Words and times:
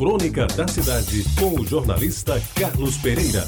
Crônica 0.00 0.46
da 0.46 0.66
Cidade, 0.66 1.26
com 1.38 1.60
o 1.60 1.66
jornalista 1.66 2.42
Carlos 2.54 2.96
Pereira. 2.96 3.44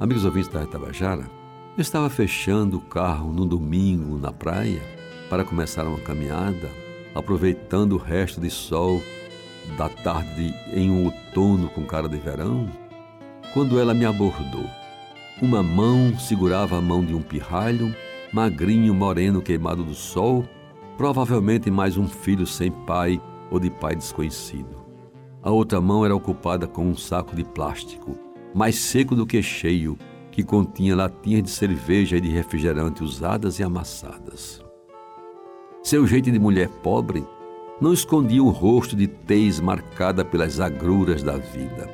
Amigos 0.00 0.24
ouvintes 0.24 0.50
da 0.50 0.66
Tabajara, 0.66 1.30
eu 1.76 1.80
estava 1.80 2.10
fechando 2.10 2.78
o 2.78 2.80
carro 2.80 3.32
no 3.32 3.46
domingo 3.46 4.18
na 4.18 4.32
praia 4.32 4.82
para 5.30 5.44
começar 5.44 5.86
uma 5.86 6.00
caminhada, 6.00 6.68
aproveitando 7.14 7.92
o 7.92 7.98
resto 7.98 8.40
de 8.40 8.50
sol 8.50 9.00
da 9.76 9.88
tarde 9.88 10.52
em 10.72 10.90
um 10.90 11.04
outono 11.04 11.68
com 11.68 11.86
cara 11.86 12.08
de 12.08 12.18
verão, 12.18 12.68
quando 13.54 13.78
ela 13.78 13.94
me 13.94 14.04
abordou. 14.04 14.66
Uma 15.40 15.62
mão 15.62 16.18
segurava 16.18 16.78
a 16.78 16.80
mão 16.80 17.04
de 17.04 17.14
um 17.14 17.22
pirralho, 17.22 17.94
magrinho, 18.32 18.92
moreno, 18.92 19.40
queimado 19.40 19.84
do 19.84 19.94
sol, 19.94 20.44
provavelmente 20.98 21.70
mais 21.70 21.96
um 21.96 22.08
filho 22.08 22.44
sem 22.44 22.72
pai 22.72 23.22
ou 23.52 23.60
de 23.60 23.70
pai 23.70 23.94
desconhecido. 23.94 24.84
A 25.40 25.48
outra 25.48 25.80
mão 25.80 26.04
era 26.04 26.14
ocupada 26.14 26.66
com 26.66 26.84
um 26.84 26.96
saco 26.96 27.36
de 27.36 27.44
plástico, 27.44 28.18
mais 28.52 28.74
seco 28.74 29.14
do 29.14 29.24
que 29.24 29.40
cheio, 29.40 29.96
que 30.32 30.42
continha 30.42 30.96
latinhas 30.96 31.44
de 31.44 31.50
cerveja 31.50 32.16
e 32.16 32.20
de 32.20 32.28
refrigerante 32.28 33.04
usadas 33.04 33.60
e 33.60 33.62
amassadas. 33.62 34.60
Seu 35.84 36.04
jeito 36.04 36.32
de 36.32 36.38
mulher 36.38 36.68
pobre 36.82 37.24
não 37.80 37.92
escondia 37.92 38.42
o 38.42 38.50
rosto 38.50 38.96
de 38.96 39.06
tez 39.06 39.60
marcada 39.60 40.24
pelas 40.24 40.58
agruras 40.58 41.22
da 41.22 41.36
vida, 41.36 41.88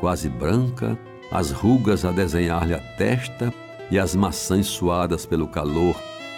quase 0.00 0.30
branca, 0.30 0.98
as 1.30 1.50
rugas 1.50 2.06
a 2.06 2.10
desenhar-lhe 2.10 2.72
a 2.72 2.80
testa 2.96 3.52
e 3.90 3.98
as 3.98 4.16
maçãs 4.16 4.66
suadas 4.66 5.26
pelo 5.26 5.46
calor 5.46 5.94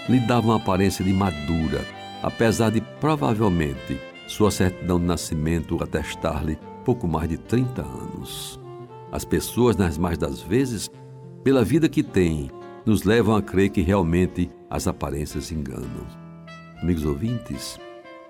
lhe 0.09 0.19
davam 0.19 0.53
a 0.53 0.57
aparência 0.57 1.05
de 1.05 1.13
madura, 1.13 1.85
apesar 2.23 2.71
de 2.71 2.81
provavelmente 3.01 4.01
sua 4.27 4.51
certidão 4.51 4.99
de 4.99 5.07
nascimento 5.07 5.83
atestar-lhe 5.83 6.59
pouco 6.85 7.07
mais 7.07 7.29
de 7.29 7.39
30 7.39 7.83
anos. 7.83 8.61
As 9.11 9.25
pessoas, 9.25 9.77
nas 9.77 9.97
mais 9.97 10.19
das 10.19 10.41
vezes, 10.41 10.91
pela 11.43 11.65
vida 11.65 11.89
que 11.89 12.03
têm, 12.03 12.51
nos 12.85 13.05
levam 13.05 13.37
a 13.37 13.43
crer 13.43 13.71
que 13.71 13.81
realmente 13.81 14.51
as 14.69 14.87
aparências 14.87 15.51
enganam. 15.51 16.07
Amigos 16.83 17.05
ouvintes, 17.05 17.79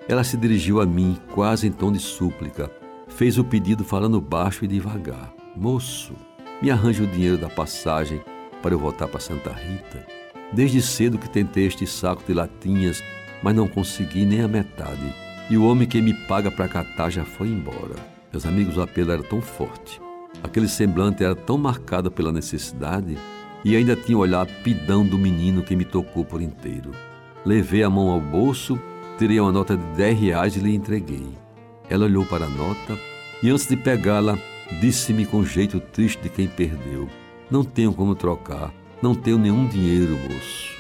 ela 0.09 0.25
se 0.25 0.37
dirigiu 0.37 0.81
a 0.81 0.87
mim 0.87 1.19
quase 1.35 1.67
em 1.67 1.73
tom 1.73 1.93
de 1.93 1.99
súplica, 1.99 2.71
fez 3.09 3.39
o 3.39 3.45
pedido 3.45 3.85
falando 3.85 4.21
baixo 4.21 4.65
e 4.65 4.69
devagar: 4.69 5.35
Moço, 5.57 6.15
me 6.63 6.71
arranje 6.71 7.03
o 7.03 7.07
dinheiro 7.07 7.39
da 7.39 7.49
passagem 7.49 8.21
para 8.63 8.75
eu 8.75 8.79
voltar 8.79 9.09
para 9.09 9.21
Santa 9.21 9.53
Rita. 9.53 10.07
Desde 10.53 10.81
cedo 10.81 11.19
que 11.19 11.29
tentei 11.29 11.67
este 11.67 11.87
saco 11.87 12.23
de 12.27 12.33
latinhas, 12.33 13.03
mas 13.43 13.55
não 13.55 13.69
consegui 13.69 14.25
nem 14.25 14.41
a 14.41 14.49
metade. 14.49 15.15
E 15.51 15.57
o 15.57 15.65
homem 15.65 15.89
que 15.89 16.01
me 16.01 16.13
paga 16.13 16.51
para 16.51 16.69
catar 16.69 17.11
já 17.11 17.25
foi 17.25 17.49
embora. 17.49 17.95
Meus 18.31 18.45
amigos, 18.45 18.77
o 18.77 18.83
apelo 18.83 19.13
era 19.13 19.23
tão 19.23 19.41
forte. 19.41 20.01
Aquele 20.43 20.69
semblante 20.69 21.25
era 21.25 21.35
tão 21.35 21.57
marcado 21.57 22.11
pela 22.11 22.31
necessidade 22.31 23.17
e 23.65 23.75
ainda 23.75 23.97
tinha 23.97 24.17
o 24.17 24.21
olhar 24.21 24.47
pidão 24.47 25.05
do 25.05 25.19
menino 25.19 25.63
que 25.63 25.75
me 25.75 25.85
tocou 25.85 26.25
por 26.25 26.41
inteiro. 26.41 26.93
Levei 27.45 27.83
a 27.83 27.91
mão 27.91 28.11
ao 28.11 28.21
bolso, 28.21 28.79
tirei 29.19 29.41
uma 29.41 29.51
nota 29.51 29.77
de 29.77 29.85
10 29.97 30.21
reais 30.21 30.57
e 30.57 30.61
lhe 30.61 30.75
entreguei. 30.75 31.27
Ela 31.89 32.05
olhou 32.05 32.25
para 32.25 32.45
a 32.45 32.49
nota 32.49 32.99
e 33.43 33.51
antes 33.51 33.67
de 33.67 33.77
pegá-la, 33.77 34.39
disse-me 34.81 35.25
com 35.25 35.45
jeito 35.45 35.81
triste 35.81 36.23
de 36.23 36.29
quem 36.29 36.47
perdeu: 36.47 37.09
Não 37.51 37.65
tenho 37.65 37.93
como 37.93 38.15
trocar, 38.15 38.73
não 39.03 39.15
tenho 39.15 39.39
nenhum 39.39 39.67
dinheiro, 39.67 40.17
moço. 40.29 40.78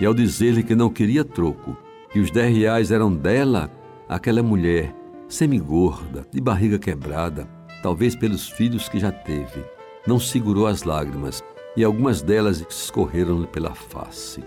E 0.00 0.06
ao 0.06 0.14
dizer-lhe 0.14 0.62
que 0.62 0.74
não 0.74 0.90
queria 0.90 1.24
troco, 1.24 1.76
que 2.12 2.20
os 2.20 2.30
dez 2.30 2.56
reais 2.56 2.90
eram 2.90 3.12
dela, 3.12 3.70
aquela 4.08 4.42
mulher, 4.42 4.94
semigorda, 5.28 6.26
de 6.32 6.40
barriga 6.40 6.78
quebrada, 6.78 7.48
talvez 7.82 8.14
pelos 8.14 8.48
filhos 8.48 8.88
que 8.88 8.98
já 8.98 9.10
teve, 9.12 9.64
não 10.06 10.18
segurou 10.18 10.66
as 10.66 10.84
lágrimas 10.84 11.42
e 11.76 11.84
algumas 11.84 12.22
delas 12.22 12.64
escorreram-lhe 12.68 13.46
pela 13.46 13.74
face. 13.74 14.42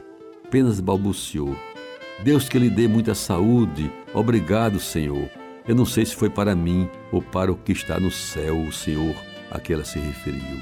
Apenas 0.46 0.80
balbuciou: 0.80 1.56
Deus 2.24 2.50
que 2.50 2.58
lhe 2.58 2.70
dê 2.70 2.88
muita 2.88 3.14
saúde, 3.14 3.92
obrigado, 4.14 4.80
Senhor. 4.80 5.30
Eu 5.68 5.76
não 5.76 5.86
sei 5.86 6.06
se 6.06 6.16
foi 6.16 6.30
para 6.30 6.56
mim 6.56 6.90
ou 7.12 7.22
para 7.22 7.52
o 7.52 7.56
que 7.56 7.72
está 7.72 8.00
no 8.00 8.10
céu, 8.10 8.60
o 8.60 8.72
Senhor 8.72 9.16
a 9.52 9.60
que 9.60 9.74
ela 9.74 9.84
se 9.84 10.00
referiu. 10.00 10.58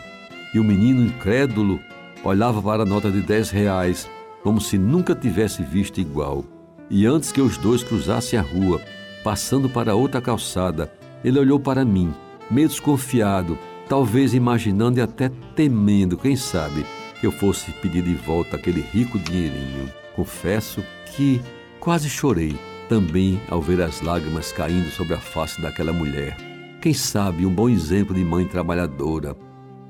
E 0.54 0.60
o 0.60 0.64
menino 0.64 1.06
incrédulo 1.06 1.80
olhava 2.24 2.62
para 2.62 2.84
a 2.84 2.86
nota 2.86 3.10
de 3.12 3.22
dez 3.22 3.50
reais 3.52 4.10
como 4.44 4.60
se 4.62 4.78
nunca 4.78 5.16
tivesse 5.16 5.64
visto 5.64 6.00
igual. 6.00 6.44
E 6.90 7.06
antes 7.06 7.32
que 7.32 7.42
os 7.42 7.58
dois 7.58 7.84
cruzassem 7.84 8.40
a 8.40 8.42
rua, 8.42 8.82
passando 9.24 9.70
para 9.70 9.96
outra 9.96 10.22
calçada, 10.22 10.92
ele 11.24 11.40
olhou 11.40 11.60
para 11.60 11.86
mim, 11.86 12.14
meio 12.50 12.68
desconfiado, 12.68 13.58
talvez 13.88 14.34
imaginando 14.34 15.00
e 15.00 15.02
até 15.02 15.30
temendo, 15.56 16.18
quem 16.18 16.36
sabe, 16.36 16.86
que 17.20 17.28
eu 17.28 17.32
fosse 17.32 17.72
pedir 17.74 18.04
de 18.04 18.16
volta 18.16 18.56
aquele 18.56 18.82
rico 18.82 19.20
dinheirinho. 19.20 19.92
Confesso 20.16 20.84
que 21.16 21.42
quase 21.80 22.10
chorei 22.10 22.58
também 22.88 23.40
ao 23.50 23.62
ver 23.62 23.82
as 23.82 24.02
lágrimas 24.02 24.52
caindo 24.52 24.90
sobre 24.90 25.14
a 25.14 25.20
face 25.20 25.62
daquela 25.62 25.94
mulher. 25.94 26.36
Quem 26.82 26.94
sabe 26.94 27.46
um 27.46 27.54
bom 27.54 27.70
exemplo 27.70 28.16
de 28.16 28.24
mãe 28.24 28.46
trabalhadora. 28.46 29.36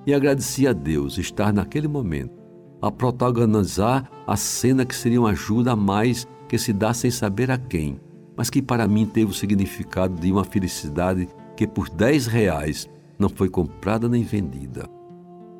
E 0.06 0.14
agradeci 0.14 0.68
a 0.68 0.74
Deus 0.74 1.18
estar 1.18 1.54
naquele 1.54 1.88
momento 1.88 2.39
a 2.82 2.92
protagonizar 2.92 4.10
a 4.26 4.36
cena 4.36 4.86
que 4.86 4.96
seria 4.96 5.20
uma 5.20 5.32
ajuda 5.32 5.74
a 5.74 5.76
mais 5.76 6.28
que 6.48 6.58
se 6.58 6.74
dá 6.74 6.94
sem 6.94 7.12
saber 7.12 7.52
a 7.52 7.58
quem, 7.58 8.00
mas 8.36 8.50
que 8.50 8.62
para 8.62 8.88
mim 8.88 9.06
teve 9.06 9.32
o 9.32 9.36
significado 9.36 10.16
de 10.20 10.32
uma 10.32 10.44
felicidade 10.44 11.28
que 11.56 11.68
por 11.68 11.90
10 11.90 12.28
reais 12.28 12.90
não 13.18 13.30
foi 13.30 13.50
comprada 13.50 14.08
nem 14.08 14.24
vendida. 14.24 14.88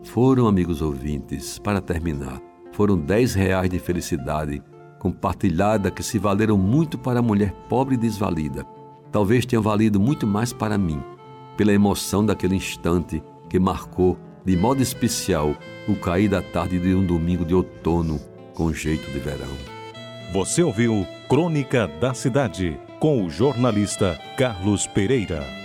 Foram, 0.04 0.48
amigos 0.48 0.82
ouvintes, 0.82 1.60
para 1.60 1.82
terminar, 1.82 2.42
foram 2.72 2.98
10 2.98 3.34
reais 3.34 3.70
de 3.70 3.80
felicidade 3.80 4.64
compartilhada 5.00 5.92
que 5.92 6.04
se 6.04 6.18
valeram 6.18 6.58
muito 6.58 6.98
para 6.98 7.20
a 7.20 7.24
mulher 7.24 7.54
pobre 7.68 7.96
e 7.96 7.98
desvalida. 7.98 8.66
Talvez 9.12 9.46
tenham 9.46 9.64
valido 9.64 10.00
muito 10.00 10.26
mais 10.26 10.54
para 10.54 10.78
mim, 10.78 11.02
pela 11.58 11.74
emoção 11.74 12.26
daquele 12.26 12.56
instante 12.56 13.22
que 13.50 13.60
marcou 13.60 14.18
de 14.50 14.58
modo 14.58 14.82
especial 14.82 15.56
o 15.88 15.96
cair 15.96 16.28
da 16.28 16.42
tarde 16.42 16.80
de 16.80 16.96
um 16.96 17.06
domingo 17.06 17.46
de 17.46 17.54
outono 17.54 18.20
com 18.56 18.74
jeito 18.74 19.12
de 19.12 19.20
verão. 19.20 19.56
Você 20.34 20.64
ouviu 20.64 21.06
Crônica 21.30 21.88
da 21.88 22.16
Cidade 22.16 22.76
com 23.00 23.24
o 23.24 23.30
jornalista 23.30 24.20
Carlos 24.36 24.88
Pereira. 24.88 25.59